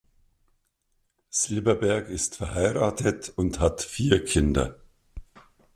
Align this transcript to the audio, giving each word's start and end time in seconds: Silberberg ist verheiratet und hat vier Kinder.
Silberberg 1.29 2.09
ist 2.09 2.35
verheiratet 2.35 3.33
und 3.35 3.59
hat 3.59 3.83
vier 3.83 4.25
Kinder. 4.25 4.79